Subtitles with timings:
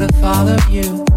[0.00, 1.07] would have of you?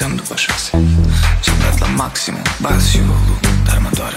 [0.00, 0.70] foloseam după șase.
[1.42, 2.98] Și la maximum, bas și
[3.64, 4.16] Dar mă doare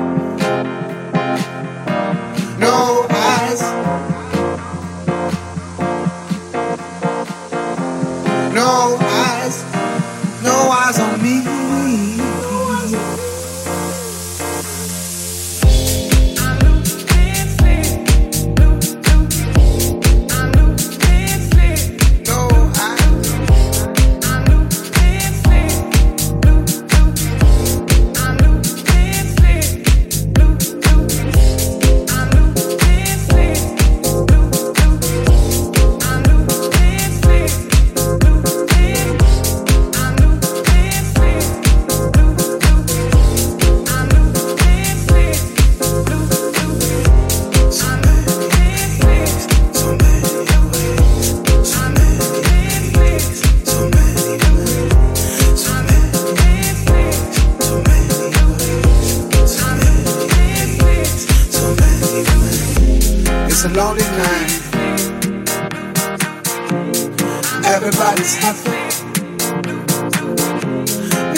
[63.73, 64.51] lonely night.
[67.65, 68.71] Everybody's happy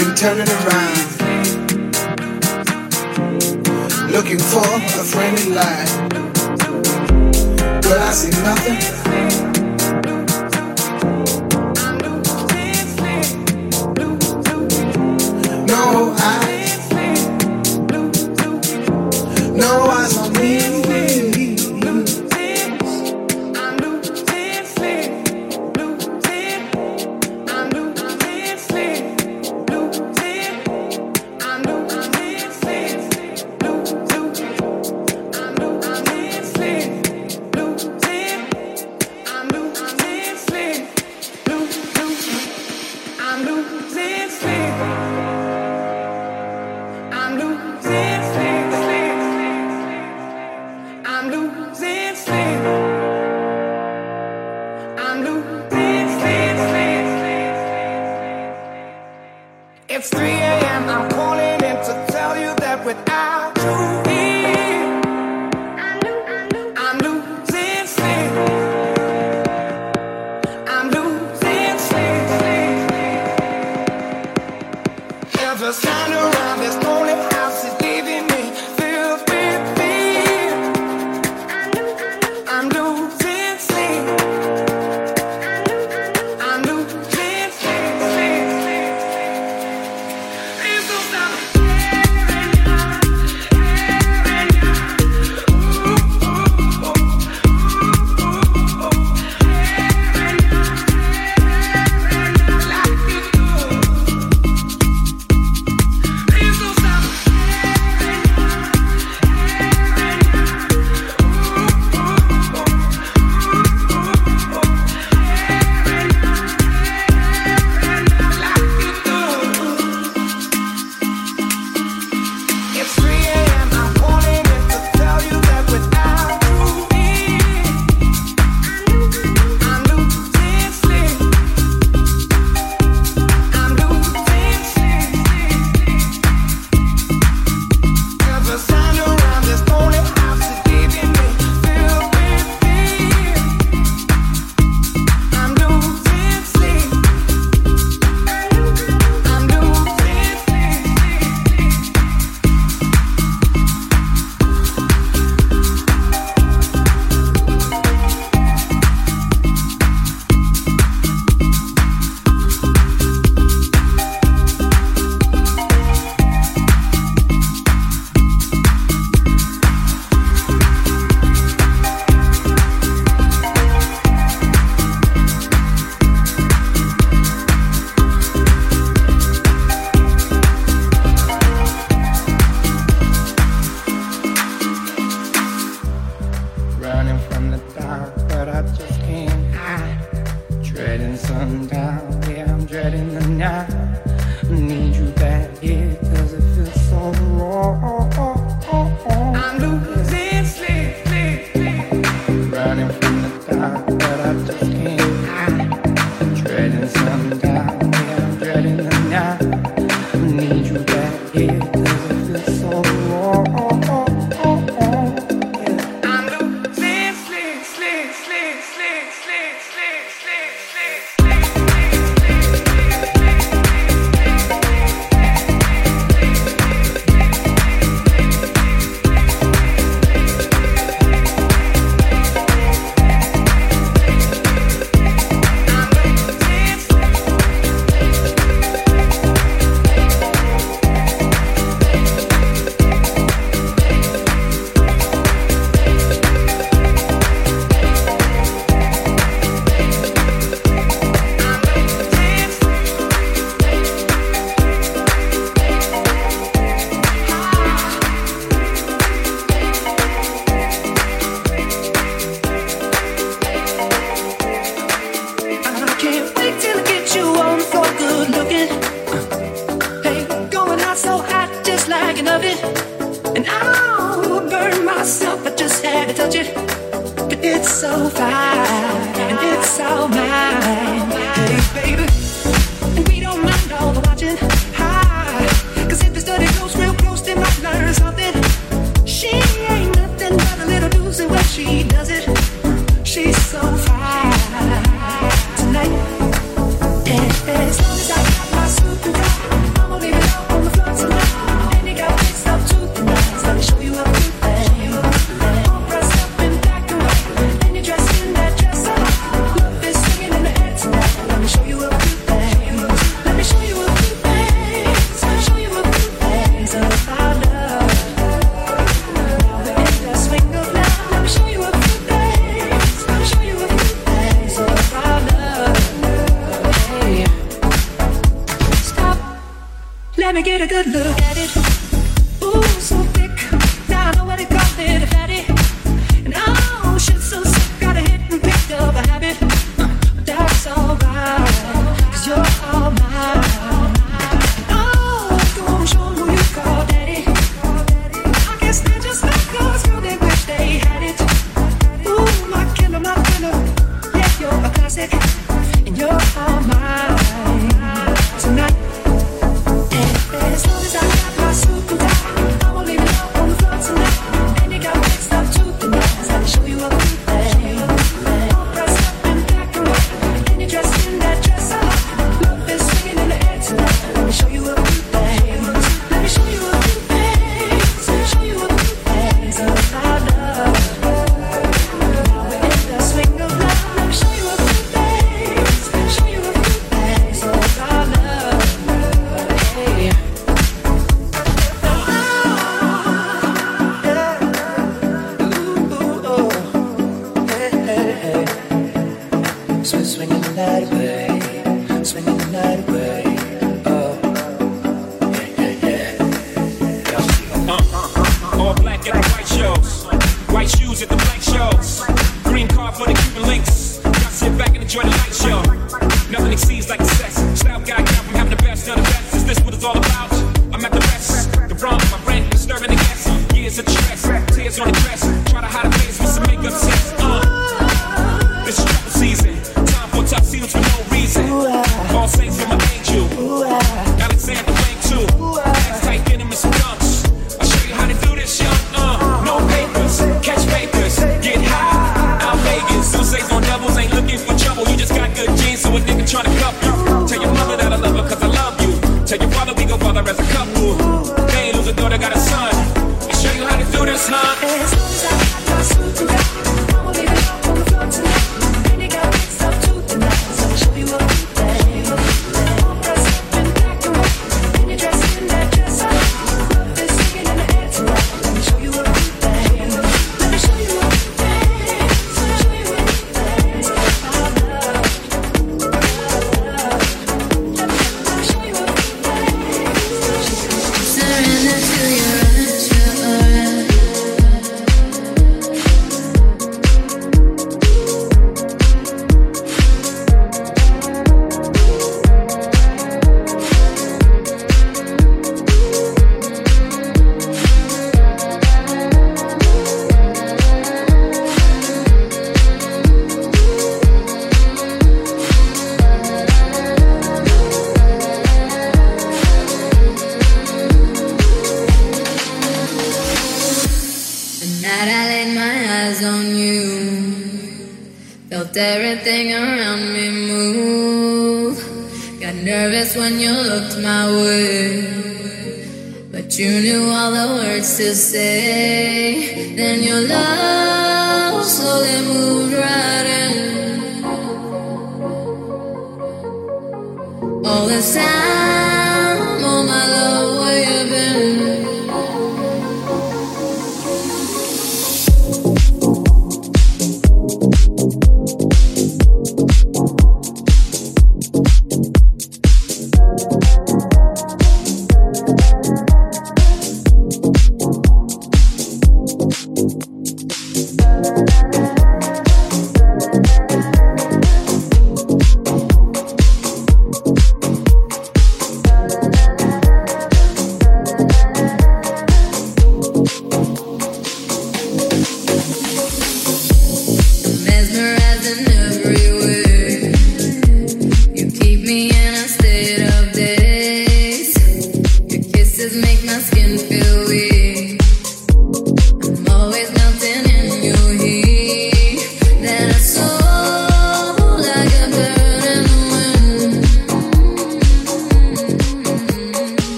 [0.00, 0.98] and turning around,
[4.10, 5.90] looking for a friendly light.
[7.82, 9.01] But I see nothing.